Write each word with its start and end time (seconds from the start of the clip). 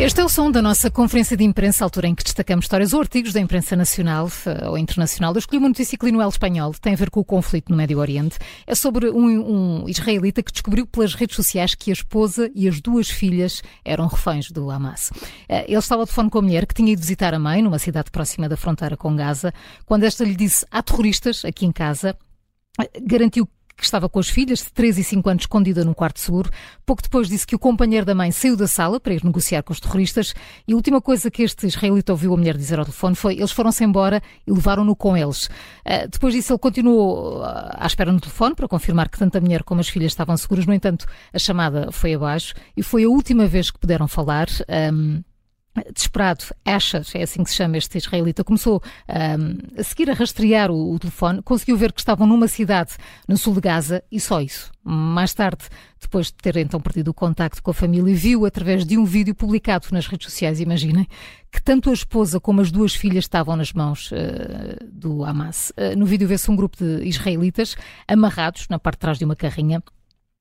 Este 0.00 0.22
é 0.22 0.24
o 0.24 0.30
som 0.30 0.50
da 0.50 0.62
nossa 0.62 0.90
conferência 0.90 1.36
de 1.36 1.44
imprensa, 1.44 1.84
altura 1.84 2.08
em 2.08 2.14
que 2.14 2.24
destacamos 2.24 2.64
histórias 2.64 2.94
ou 2.94 3.00
artigos 3.02 3.34
da 3.34 3.40
imprensa 3.40 3.76
nacional 3.76 4.30
eh, 4.46 4.66
ou 4.66 4.78
internacional. 4.78 5.34
Eu 5.34 5.38
escolhi 5.38 5.58
uma 5.58 5.68
notícia 5.68 5.98
que 5.98 6.06
li 6.06 6.10
no 6.10 6.22
El 6.22 6.30
Espanhol, 6.30 6.72
tem 6.72 6.94
a 6.94 6.96
ver 6.96 7.10
com 7.10 7.20
o 7.20 7.24
conflito 7.24 7.68
no 7.68 7.76
Médio 7.76 7.98
Oriente. 7.98 8.38
É 8.66 8.74
sobre 8.74 9.10
um, 9.10 9.82
um 9.82 9.88
israelita 9.90 10.42
que 10.42 10.52
descobriu 10.52 10.86
pelas 10.86 11.12
redes 11.12 11.36
sociais 11.36 11.74
que 11.74 11.90
a 11.90 11.92
esposa 11.92 12.50
e 12.54 12.66
as 12.66 12.80
duas 12.80 13.10
filhas 13.10 13.62
eram 13.84 14.06
reféns 14.06 14.50
do 14.50 14.70
Hamas. 14.70 15.10
Eh, 15.46 15.66
ele 15.68 15.76
estava 15.76 16.00
ao 16.00 16.06
telefone 16.06 16.30
com 16.30 16.38
a 16.38 16.42
mulher 16.42 16.64
que 16.64 16.74
tinha 16.74 16.94
ido 16.94 17.02
visitar 17.02 17.34
a 17.34 17.38
mãe, 17.38 17.60
numa 17.60 17.78
cidade 17.78 18.10
próxima 18.10 18.48
da 18.48 18.56
fronteira 18.56 18.96
com 18.96 19.14
Gaza, 19.14 19.52
quando 19.84 20.04
esta 20.04 20.24
lhe 20.24 20.34
disse: 20.34 20.64
há 20.70 20.82
terroristas 20.82 21.44
aqui 21.44 21.66
em 21.66 21.72
casa. 21.72 22.16
Eh, 22.80 23.00
garantiu 23.02 23.46
que 23.80 23.86
estava 23.86 24.08
com 24.08 24.18
as 24.18 24.28
filhas 24.28 24.60
de 24.60 24.72
3 24.72 24.98
e 24.98 25.04
5 25.04 25.28
anos 25.28 25.42
escondida 25.42 25.84
num 25.84 25.94
quarto 25.94 26.20
seguro. 26.20 26.50
Pouco 26.86 27.02
depois 27.02 27.28
disse 27.28 27.46
que 27.46 27.56
o 27.56 27.58
companheiro 27.58 28.06
da 28.06 28.14
mãe 28.14 28.30
saiu 28.30 28.56
da 28.56 28.66
sala 28.66 29.00
para 29.00 29.14
ir 29.14 29.24
negociar 29.24 29.62
com 29.62 29.72
os 29.72 29.80
terroristas 29.80 30.34
e 30.68 30.72
a 30.72 30.76
última 30.76 31.00
coisa 31.00 31.30
que 31.30 31.42
este 31.42 31.66
israelita 31.66 32.12
ouviu 32.12 32.34
a 32.34 32.36
mulher 32.36 32.56
dizer 32.56 32.78
ao 32.78 32.84
telefone 32.84 33.16
foi 33.16 33.34
eles 33.34 33.52
foram-se 33.52 33.82
embora 33.82 34.22
e 34.46 34.52
levaram-no 34.52 34.94
com 34.94 35.16
eles. 35.16 35.46
Uh, 35.46 36.08
depois 36.10 36.34
disso 36.34 36.52
ele 36.52 36.58
continuou 36.58 37.42
ah, 37.42 37.76
à 37.78 37.86
espera 37.86 38.12
no 38.12 38.20
telefone 38.20 38.54
para 38.54 38.68
confirmar 38.68 39.08
que 39.08 39.18
tanto 39.18 39.36
a 39.38 39.40
mulher 39.40 39.62
como 39.62 39.80
as 39.80 39.88
filhas 39.88 40.12
estavam 40.12 40.36
seguras. 40.36 40.66
No 40.66 40.74
entanto, 40.74 41.06
a 41.32 41.38
chamada 41.38 41.90
foi 41.90 42.14
abaixo 42.14 42.54
e 42.76 42.82
foi 42.82 43.04
a 43.04 43.08
última 43.08 43.46
vez 43.46 43.70
que 43.70 43.78
puderam 43.78 44.06
falar. 44.06 44.48
Um, 44.92 45.22
desesperado, 45.94 46.44
Asher, 46.64 47.02
é 47.14 47.22
assim 47.22 47.44
que 47.44 47.50
se 47.50 47.56
chama 47.56 47.76
este 47.76 47.96
israelita, 47.96 48.42
começou 48.42 48.82
um, 49.08 49.80
a 49.80 49.82
seguir 49.84 50.10
a 50.10 50.14
rastrear 50.14 50.70
o, 50.70 50.94
o, 50.94 50.98
telefone, 50.98 51.42
conseguiu 51.42 51.76
ver 51.76 51.92
que 51.92 52.00
estavam 52.00 52.26
numa 52.26 52.48
cidade 52.48 52.96
no 53.28 53.36
sul 53.36 53.54
de 53.54 53.60
Gaza 53.60 54.02
e 54.10 54.18
só 54.18 54.40
isso. 54.40 54.72
Mais 54.82 55.32
tarde, 55.32 55.64
depois 56.00 56.26
de 56.26 56.34
ter 56.34 56.56
então 56.56 56.80
perdido 56.80 57.08
o 57.08 57.14
contacto 57.14 57.62
com 57.62 57.70
a 57.70 57.74
família, 57.74 58.14
viu 58.14 58.44
através 58.44 58.84
de 58.84 58.98
um 58.98 59.04
vídeo 59.04 59.34
publicado 59.34 59.86
nas 59.92 60.06
redes 60.06 60.30
sociais, 60.30 60.60
imaginem, 60.60 61.06
que 61.52 61.62
tanto 61.62 61.90
a 61.90 61.92
esposa 61.92 62.40
como 62.40 62.60
as 62.60 62.70
duas 62.72 62.94
filhas 62.94 63.24
estavam 63.24 63.56
nas 63.56 63.72
mãos 63.72 64.10
uh, 64.10 64.84
do 64.90 65.24
Hamas. 65.24 65.70
Uh, 65.70 65.96
no 65.96 66.06
vídeo 66.06 66.26
vê-se 66.26 66.50
um 66.50 66.56
grupo 66.56 66.76
de 66.78 67.06
israelitas 67.06 67.76
amarrados 68.08 68.66
na 68.68 68.78
parte 68.78 68.96
de 68.96 69.00
trás 69.00 69.18
de 69.18 69.24
uma 69.24 69.36
carrinha 69.36 69.82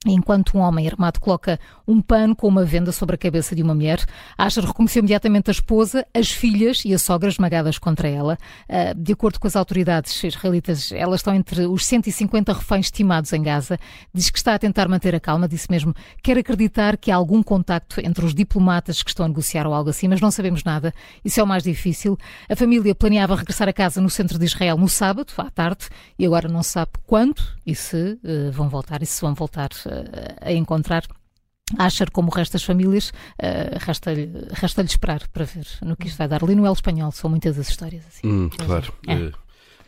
Enquanto 0.06 0.58
um 0.58 0.62
homem 0.62 0.88
armado 0.88 1.20
coloca 1.20 1.60
um 1.86 2.02
pano 2.02 2.34
com 2.34 2.48
uma 2.48 2.64
venda 2.64 2.90
sobre 2.90 3.16
a 3.16 3.18
cabeça 3.18 3.54
de 3.54 3.62
uma 3.62 3.76
mulher, 3.76 4.02
Asher 4.38 4.64
reconheceu 4.64 5.02
imediatamente 5.02 5.50
a 5.50 5.52
esposa, 5.52 6.08
as 6.14 6.32
filhas 6.32 6.86
e 6.86 6.94
a 6.94 6.98
sogra 6.98 7.28
esmagadas 7.28 7.78
contra 7.78 8.08
ela. 8.08 8.38
Ah, 8.70 8.94
de 8.96 9.12
acordo 9.12 9.38
com 9.42 9.46
as 9.46 9.58
autoridades 9.58 10.24
israelitas, 10.24 10.94
elas 10.94 11.20
estão 11.20 11.36
entre 11.36 11.66
os 11.66 11.86
150 11.86 12.54
reféns 12.54 12.86
estimados 12.86 13.34
em 13.34 13.44
Gaza. 13.44 13.78
Diz 14.14 14.30
que 14.30 14.38
está 14.38 14.54
a 14.54 14.60
tentar 14.60 14.88
manter 14.88 15.14
a 15.14 15.20
calma, 15.20 15.50
disse 15.50 15.70
mesmo, 15.70 15.94
quer 16.24 16.38
acreditar 16.38 16.96
que 16.96 17.12
há 17.12 17.18
algum 17.18 17.44
contacto 17.44 18.00
entre 18.00 18.24
os 18.24 18.34
diplomatas 18.34 19.04
que 19.04 19.10
estão 19.10 19.26
a 19.26 19.28
negociar 19.28 19.68
ou 19.68 19.74
algo 19.74 19.90
assim, 19.90 20.08
mas 20.08 20.22
não 20.22 20.32
sabemos 20.32 20.64
nada. 20.64 20.94
Isso 21.26 21.42
é 21.42 21.44
o 21.44 21.48
mais 21.48 21.64
difícil. 21.64 22.18
A 22.50 22.56
família 22.56 22.96
planeava 22.96 23.36
regressar 23.36 23.68
a 23.68 23.74
casa 23.74 24.00
no 24.00 24.10
centro 24.10 24.40
de 24.40 24.46
Israel 24.46 24.78
no 24.78 24.88
sábado, 24.88 25.34
à 25.38 25.50
tarde, 25.50 25.90
e 26.18 26.26
agora 26.26 26.48
não 26.48 26.64
sabe 26.64 26.92
quando 27.06 27.44
e 27.66 27.76
se 27.76 28.18
uh, 28.24 28.50
vão 28.54 28.70
voltar 28.70 29.04
e 29.04 29.06
se 29.06 29.20
vão 29.20 29.34
voltar 29.34 29.70
a 30.42 30.52
encontrar. 30.52 31.04
Asher, 31.78 32.10
como 32.10 32.30
o 32.30 32.34
resto 32.34 32.54
das 32.54 32.64
famílias, 32.64 33.10
uh, 33.10 33.78
resta-lhe 33.80 34.32
resta 34.54 34.82
esperar 34.82 35.28
para 35.28 35.46
ver 35.46 35.68
no 35.84 35.96
que 35.96 36.08
isto 36.08 36.18
vai 36.18 36.28
dar. 36.28 36.44
Ali 36.44 36.56
no 36.56 36.66
El 36.66 36.74
Espanhol 36.74 37.12
são 37.12 37.30
muitas 37.30 37.60
as 37.60 37.70
histórias 37.70 38.06
assim. 38.08 38.28
Hum, 38.28 38.50
claro. 38.50 38.92
É. 39.08 39.32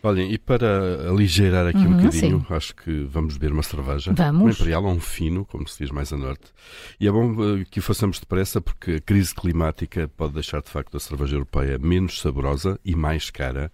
Olhem, 0.04 0.32
e 0.32 0.38
para 0.38 1.10
aligeirar 1.10 1.68
aqui 1.68 1.78
uhum, 1.78 1.94
um 1.94 1.98
bocadinho, 1.98 2.40
sim. 2.40 2.54
acho 2.54 2.76
que 2.76 3.04
vamos 3.04 3.38
beber 3.38 3.54
uma 3.54 3.62
cerveja. 3.62 4.12
Vamos. 4.14 4.42
Um 4.42 4.50
imperial 4.50 4.84
ou 4.84 4.92
um 4.92 5.00
fino, 5.00 5.46
como 5.46 5.68
se 5.68 5.84
diz 5.84 5.92
mais 5.92 6.12
a 6.12 6.18
norte. 6.18 6.52
E 7.00 7.08
é 7.08 7.12
bom 7.12 7.32
uh, 7.34 7.66
que 7.70 7.80
o 7.80 7.82
façamos 7.82 8.20
depressa 8.20 8.60
porque 8.60 8.94
a 8.94 9.00
crise 9.00 9.36
climática 9.36 10.10
pode 10.18 10.34
deixar 10.34 10.62
de 10.62 10.70
facto 10.70 10.98
a 10.98 11.00
cerveja 11.00 11.36
europeia 11.36 11.78
menos 11.78 12.20
saborosa 12.20 12.80
e 12.84 12.96
mais 12.96 13.30
cara 13.30 13.72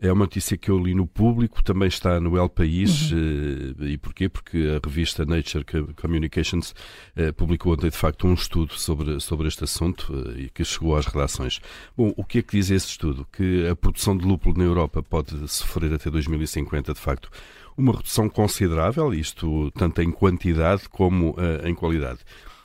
é 0.00 0.10
uma 0.10 0.24
notícia 0.24 0.56
que 0.56 0.70
eu 0.70 0.78
li 0.78 0.94
no 0.94 1.06
público, 1.06 1.62
também 1.62 1.88
está 1.88 2.18
no 2.18 2.36
El 2.36 2.48
País. 2.48 3.12
Uhum. 3.12 3.74
Eh, 3.80 3.84
e 3.90 3.98
porquê? 3.98 4.28
Porque 4.28 4.56
a 4.58 4.86
revista 4.86 5.26
Nature 5.26 5.64
Communications 5.94 6.74
eh, 7.14 7.32
publicou 7.32 7.74
ontem, 7.74 7.90
de 7.90 7.96
facto, 7.96 8.26
um 8.26 8.32
estudo 8.32 8.74
sobre, 8.74 9.20
sobre 9.20 9.46
este 9.46 9.64
assunto 9.64 10.10
eh, 10.36 10.42
e 10.42 10.50
que 10.50 10.64
chegou 10.64 10.96
às 10.96 11.04
redações. 11.04 11.60
Bom, 11.96 12.14
o 12.16 12.24
que 12.24 12.38
é 12.38 12.42
que 12.42 12.56
diz 12.56 12.70
esse 12.70 12.86
estudo? 12.86 13.26
Que 13.30 13.68
a 13.68 13.76
produção 13.76 14.16
de 14.16 14.24
lúpulo 14.24 14.56
na 14.56 14.64
Europa 14.64 15.02
pode 15.02 15.36
sofrer 15.48 15.69
até 15.94 16.10
2050, 16.10 16.94
de 16.94 17.00
facto, 17.00 17.30
uma 17.76 17.92
redução 17.92 18.28
considerável, 18.28 19.12
isto 19.14 19.70
tanto 19.72 20.02
em 20.02 20.10
quantidade 20.10 20.88
como 20.88 21.30
uh, 21.30 21.66
em 21.66 21.74
qualidade. 21.74 22.20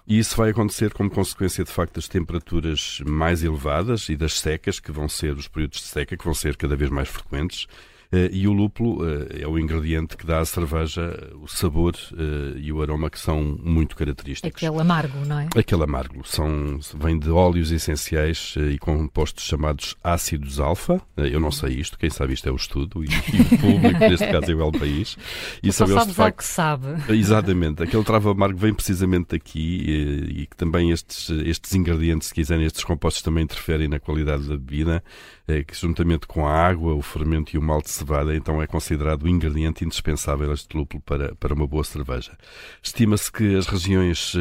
E 0.07 0.19
isso 0.19 0.38
vai 0.38 0.51
acontecer 0.51 0.93
como 0.93 1.09
consequência, 1.09 1.63
de 1.63 1.71
facto, 1.71 1.95
das 1.95 2.07
temperaturas 2.07 3.01
mais 3.05 3.43
elevadas 3.43 4.07
e 4.09 4.16
das 4.16 4.39
secas, 4.39 4.79
que 4.79 4.91
vão 4.91 5.09
ser 5.09 5.33
os 5.33 5.47
períodos 5.47 5.79
de 5.79 5.85
seca, 5.85 6.16
que 6.16 6.23
vão 6.23 6.33
ser 6.33 6.55
cada 6.57 6.75
vez 6.75 6.91
mais 6.91 7.09
frequentes. 7.09 7.67
Eh, 8.15 8.29
e 8.31 8.47
o 8.47 8.53
lúpulo 8.53 9.05
eh, 9.05 9.41
é 9.41 9.47
o 9.47 9.59
ingrediente 9.59 10.15
que 10.15 10.25
dá 10.25 10.39
à 10.39 10.45
cerveja 10.45 11.33
o 11.41 11.47
sabor 11.49 11.93
eh, 12.17 12.57
e 12.57 12.71
o 12.71 12.81
aroma 12.81 13.09
que 13.09 13.19
são 13.19 13.59
muito 13.61 13.93
característicos. 13.93 14.63
Aquele 14.63 14.79
amargo, 14.79 15.19
não 15.25 15.37
é? 15.37 15.49
Aquele 15.53 15.83
amargo. 15.83 16.25
São, 16.25 16.79
vem 16.97 17.19
de 17.19 17.29
óleos 17.29 17.71
essenciais 17.71 18.55
e 18.71 18.77
compostos 18.77 19.43
chamados 19.43 19.97
ácidos 20.01 20.61
alfa. 20.61 21.01
Eu 21.17 21.41
não 21.41 21.51
sei 21.51 21.73
isto, 21.73 21.97
quem 21.97 22.09
sabe 22.09 22.33
isto 22.33 22.47
é 22.47 22.51
o 22.51 22.55
estudo 22.55 23.03
e, 23.03 23.07
e 23.07 23.41
o 23.41 23.57
público, 23.57 23.99
neste 24.07 24.31
caso 24.31 24.49
é 24.49 24.55
o 24.55 24.61
El 24.61 24.71
País. 24.71 25.17
E 25.61 25.73
sabemos 25.73 26.07
de 26.07 26.13
facto, 26.13 26.37
que 26.37 26.45
sabe. 26.45 26.87
Exatamente. 27.09 27.83
Aquele 27.83 28.03
travo 28.05 28.29
amargo 28.29 28.57
vem 28.57 28.73
precisamente 28.73 29.31
daqui 29.31 29.59
e, 29.59 30.41
e 30.41 30.45
que 30.45 30.55
também 30.55 30.91
estes, 30.91 31.29
estes 31.29 31.75
ingredientes, 31.75 32.29
se 32.29 32.33
quiserem, 32.33 32.65
estes 32.65 32.85
compostos 32.85 33.21
também 33.21 33.43
interferem 33.43 33.89
na 33.89 33.99
qualidade 33.99 34.47
da 34.47 34.55
bebida, 34.55 35.03
que 35.45 35.75
juntamente 35.75 36.25
com 36.28 36.47
a 36.47 36.51
água, 36.51 36.94
o 36.94 37.01
fermento 37.01 37.56
e 37.56 37.59
o 37.59 37.61
malte 37.61 37.89
cevada 37.89 38.35
então 38.35 38.61
é 38.61 38.67
considerado 38.67 39.23
o 39.23 39.29
ingrediente 39.29 39.85
indispensável 39.85 40.51
este 40.51 40.75
lúpulo 40.75 41.01
para, 41.03 41.35
para 41.35 41.53
uma 41.53 41.67
boa 41.67 41.83
cerveja. 41.83 42.31
Estima-se 42.81 43.31
que 43.31 43.55
as 43.55 43.67
regiões 43.67 44.34
uh, 44.34 44.39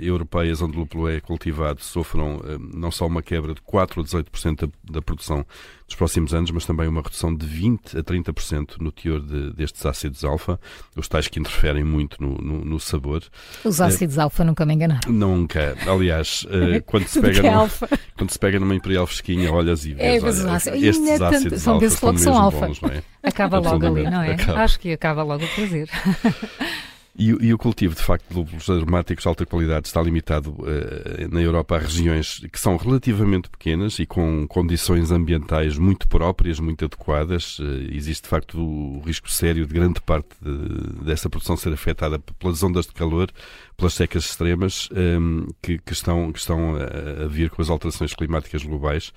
europeias 0.00 0.60
onde 0.60 0.76
o 0.76 0.80
lúpulo 0.80 1.08
é 1.08 1.20
cultivado 1.20 1.82
sofram 1.82 2.40
não 2.74 2.90
só 2.90 3.06
uma 3.06 3.22
quebra 3.22 3.54
de 3.54 3.60
4 3.62 4.00
a 4.00 4.04
18% 4.04 4.60
da, 4.60 4.68
da 4.94 5.02
produção 5.02 5.44
nos 5.90 5.96
próximos 5.96 6.32
anos, 6.32 6.50
mas 6.52 6.64
também 6.64 6.86
uma 6.88 7.02
redução 7.02 7.34
de 7.34 7.44
20 7.44 7.98
a 7.98 8.02
30% 8.02 8.78
no 8.78 8.92
teor 8.92 9.20
de, 9.20 9.52
destes 9.52 9.84
ácidos 9.84 10.24
alfa, 10.24 10.58
os 10.96 11.08
tais 11.08 11.26
que 11.26 11.40
interferem 11.40 11.82
muito 11.82 12.22
no, 12.22 12.36
no, 12.38 12.64
no 12.64 12.80
sabor. 12.80 13.22
Os 13.64 13.80
ácidos 13.80 14.16
uh, 14.16 14.22
alfa 14.22 14.44
nunca 14.44 14.64
me 14.64 14.74
enganaram. 14.74 15.12
Nunca. 15.12 15.76
Aliás, 15.86 16.44
uh, 16.44 16.82
quando, 16.86 17.06
se 17.08 17.18
pega 17.20 17.42
numa, 17.42 17.68
quando 18.16 18.30
se 18.30 18.38
pega 18.38 18.60
numa 18.60 18.74
imperial 18.74 19.06
fresquinha, 19.06 19.52
olhas 19.52 19.84
e 19.84 19.94
vês, 19.94 20.22
é, 20.22 20.26
olha, 20.44 20.88
estes 20.88 21.20
ácidos 21.20 21.62
são 21.62 21.74
alfa 21.74 21.90
são 21.90 22.12
mesmo 22.12 22.34
alfa. 22.34 22.66
bons, 22.66 22.80
é? 22.84 23.02
Acaba 23.22 23.58
logo 23.58 23.86
ali, 23.86 24.04
não 24.04 24.22
é? 24.22 24.32
Acaba. 24.32 24.60
Acho 24.60 24.80
que 24.80 24.92
acaba 24.92 25.22
logo 25.22 25.44
o 25.44 25.48
prazer. 25.48 25.88
E, 27.20 27.36
e, 27.48 27.52
o 27.52 27.58
cultivo, 27.58 27.94
de 27.94 28.00
facto, 28.00 28.26
de 28.30 28.34
lúpulos 28.34 28.70
aromáticos 28.70 29.24
de 29.24 29.28
alta 29.28 29.44
qualidade 29.44 29.86
está 29.86 30.00
limitado 30.00 30.52
uh, 30.52 31.28
na 31.30 31.42
Europa 31.42 31.76
a 31.76 31.78
regiões 31.78 32.40
que 32.50 32.58
são 32.58 32.78
relativamente 32.78 33.50
pequenas 33.50 33.98
e 33.98 34.06
com 34.06 34.46
condições 34.48 35.10
ambientais 35.10 35.76
muito 35.76 36.08
próprias, 36.08 36.58
muito 36.58 36.86
adequadas. 36.86 37.58
Uh, 37.58 37.92
existe, 37.92 38.22
de 38.22 38.28
facto, 38.30 38.58
o 38.58 39.02
risco 39.04 39.30
sério 39.30 39.66
de 39.66 39.74
grande 39.74 40.00
parte 40.00 40.30
de, 40.40 41.04
dessa 41.04 41.28
produção 41.28 41.58
ser 41.58 41.74
afetada 41.74 42.18
pelas 42.18 42.62
ondas 42.62 42.86
de 42.86 42.92
calor, 42.94 43.30
pelas 43.76 43.92
secas 43.92 44.24
extremas 44.24 44.88
um, 44.90 44.96
ehm, 44.98 45.46
que, 45.60 45.76
que, 45.76 45.92
estão, 45.92 46.32
que 46.32 46.38
estão 46.38 46.74
a, 46.76 47.26
vir 47.26 47.50
com 47.50 47.60
as 47.60 47.68
alterações 47.68 48.14
climáticas 48.14 48.64
globais. 48.64 49.08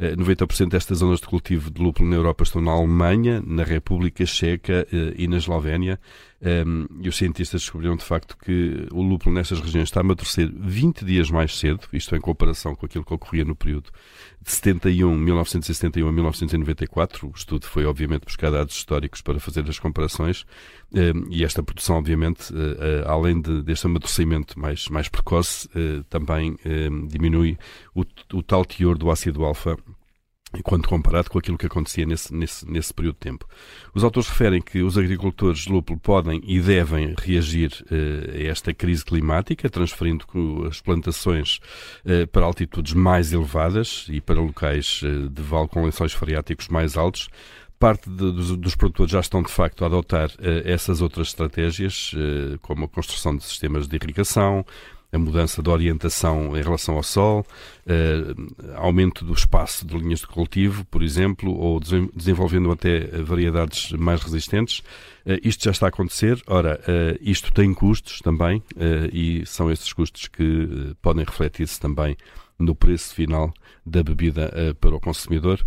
Uh, 0.00 0.06
eh, 0.06 0.16
90% 0.16 0.68
destas 0.68 0.98
zonas 0.98 1.20
de 1.20 1.28
cultivo 1.28 1.70
de 1.70 1.80
lúpulo 1.80 2.10
na 2.10 2.16
Europa 2.16 2.42
estão 2.42 2.60
na 2.60 2.72
Alemanha, 2.72 3.40
na 3.46 3.62
República 3.62 4.26
Checa 4.26 4.84
e 5.16 5.28
na 5.28 5.36
Eslovénia. 5.36 6.00
Um, 6.44 6.86
e 7.00 7.08
os 7.08 7.16
cientistas 7.16 7.60
descobriram 7.60 7.94
de 7.94 8.04
facto 8.04 8.36
que 8.36 8.88
o 8.90 9.00
lúpulo 9.00 9.32
nestas 9.32 9.60
regiões 9.60 9.84
está 9.84 10.00
a 10.00 10.02
amadurecer 10.02 10.50
20 10.52 11.04
dias 11.04 11.30
mais 11.30 11.56
cedo, 11.56 11.86
isto 11.92 12.16
em 12.16 12.20
comparação 12.20 12.74
com 12.74 12.84
aquilo 12.84 13.04
que 13.04 13.14
ocorria 13.14 13.44
no 13.44 13.54
período 13.54 13.90
de 14.40 14.50
71, 14.50 15.16
1971 15.16 16.08
a 16.08 16.12
1994. 16.12 17.28
O 17.28 17.32
estudo 17.32 17.66
foi, 17.66 17.86
obviamente, 17.86 18.24
buscar 18.24 18.50
dados 18.50 18.74
históricos 18.74 19.20
para 19.20 19.38
fazer 19.38 19.68
as 19.68 19.78
comparações. 19.78 20.44
Um, 20.92 21.30
e 21.30 21.44
esta 21.44 21.62
produção, 21.62 21.96
obviamente, 21.96 22.52
uh, 22.52 22.56
uh, 22.56 23.08
além 23.08 23.40
de, 23.40 23.62
deste 23.62 23.86
amadurecimento 23.86 24.58
mais, 24.58 24.88
mais 24.88 25.08
precoce, 25.08 25.68
uh, 25.68 26.02
também 26.10 26.56
diminui 27.06 27.56
o, 27.94 28.04
o 28.32 28.42
tal 28.42 28.64
teor 28.64 28.98
do 28.98 29.10
ácido 29.12 29.44
alfa 29.44 29.76
quando 30.62 30.86
comparado 30.86 31.30
com 31.30 31.38
aquilo 31.38 31.56
que 31.56 31.66
acontecia 31.66 32.04
nesse, 32.04 32.34
nesse, 32.34 32.68
nesse 32.70 32.92
período 32.92 33.14
de 33.14 33.20
tempo. 33.20 33.46
Os 33.94 34.04
autores 34.04 34.28
referem 34.28 34.60
que 34.60 34.82
os 34.82 34.98
agricultores 34.98 35.60
de 35.60 35.72
lúpulo 35.72 35.98
podem 35.98 36.42
e 36.44 36.60
devem 36.60 37.14
reagir 37.18 37.72
uh, 37.90 38.30
a 38.36 38.42
esta 38.50 38.74
crise 38.74 39.04
climática, 39.04 39.70
transferindo 39.70 40.26
as 40.68 40.80
plantações 40.80 41.58
uh, 42.04 42.26
para 42.26 42.44
altitudes 42.44 42.92
mais 42.92 43.32
elevadas 43.32 44.06
e 44.08 44.20
para 44.20 44.40
locais 44.40 45.00
uh, 45.02 45.28
de 45.28 45.42
vale 45.42 45.68
com 45.68 45.84
lençóis 45.84 46.12
freáticos 46.12 46.68
mais 46.68 46.96
altos, 46.96 47.28
parte 47.82 48.08
de, 48.08 48.30
dos, 48.30 48.56
dos, 48.56 48.76
produtores 48.76 49.10
já 49.10 49.18
estão 49.18 49.42
de 49.42 49.50
facto 49.50 49.82
a 49.82 49.88
adotar 49.88 50.28
uh, 50.28 50.62
essas 50.64 51.02
outras 51.02 51.28
estratégias, 51.28 52.12
uh, 52.12 52.56
como 52.60 52.84
a 52.84 52.88
construção 52.88 53.36
de 53.36 53.42
sistemas 53.42 53.88
de 53.88 53.96
irrigação, 53.96 54.64
a 55.12 55.18
mudança 55.18 55.62
de 55.62 55.68
orientação 55.68 56.56
em 56.56 56.62
relação 56.62 56.96
ao 56.96 57.02
sol, 57.02 57.46
uh, 57.86 58.74
aumento 58.76 59.26
do 59.26 59.34
espaço 59.34 59.86
de 59.86 59.94
linhas 59.96 60.20
de 60.20 60.26
cultivo, 60.26 60.86
por 60.86 61.02
exemplo, 61.02 61.52
ou 61.52 61.78
desenvolvendo 62.14 62.72
até 62.72 63.00
variedades 63.22 63.92
mais 63.92 64.22
resistentes. 64.22 64.78
Uh, 65.26 65.36
isto 65.44 65.64
já 65.64 65.70
está 65.70 65.86
a 65.86 65.88
acontecer. 65.90 66.42
Ora, 66.46 66.80
uh, 66.80 67.18
isto 67.20 67.52
tem 67.52 67.74
custos 67.74 68.20
também 68.20 68.62
e 69.12 69.44
são 69.44 69.70
esses 69.70 69.92
custos 69.92 70.28
que 70.28 70.94
podem 71.02 71.24
refletir-se 71.24 71.78
também 71.78 72.16
no 72.58 72.74
preço 72.74 73.14
final 73.14 73.52
da 73.84 74.02
bebida 74.02 74.74
para 74.80 74.94
o 74.94 75.00
consumidor. 75.00 75.62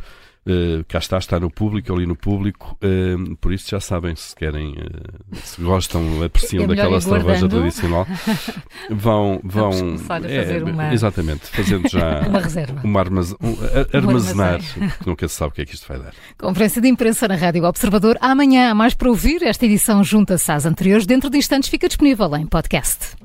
Uh, 0.47 0.85
cá 0.87 0.99
está, 0.99 1.17
está 1.17 1.39
no 1.39 1.49
público, 1.49 1.91
ali 1.91 2.05
no 2.05 2.15
público, 2.15 2.77
uh, 2.83 3.35
por 3.37 3.51
isso 3.51 3.67
já 3.71 3.79
sabem 3.79 4.15
se 4.15 4.35
querem, 4.35 4.73
uh, 4.73 5.35
se 5.43 5.59
gostam, 5.59 6.23
apreciam 6.23 6.65
é 6.65 6.67
daquela 6.67 7.01
cerveja 7.01 7.49
tradicional, 7.49 8.05
vão, 8.91 9.41
vão 9.43 9.71
a 10.07 10.17
é, 10.17 10.43
fazer 10.43 10.63
uma... 10.63 10.93
exatamente, 10.93 11.47
fazendo 11.47 11.89
já 11.89 12.19
uma 12.29 12.39
reserva, 12.39 12.79
uma 12.83 12.99
armaz... 12.99 13.33
um, 13.33 13.57
armazenar, 13.91 14.61
porque 14.97 15.09
nunca 15.09 15.27
se 15.27 15.33
sabe 15.33 15.49
o 15.49 15.55
que 15.55 15.61
é 15.63 15.65
que 15.65 15.73
isto 15.73 15.87
vai 15.87 15.97
dar. 15.97 16.13
Conferência 16.37 16.79
de 16.79 16.89
imprensa 16.89 17.27
na 17.27 17.35
Rádio 17.35 17.63
Observador. 17.63 18.15
Amanhã 18.21 18.69
há 18.69 18.75
mais 18.75 18.93
para 18.93 19.09
ouvir. 19.09 19.41
Esta 19.41 19.65
edição 19.65 20.03
junta-se 20.03 20.51
às 20.51 20.67
anteriores. 20.67 21.07
Dentro 21.07 21.27
de 21.27 21.39
instantes 21.39 21.69
fica 21.69 21.87
disponível 21.87 22.35
em 22.35 22.45
podcast. 22.45 23.15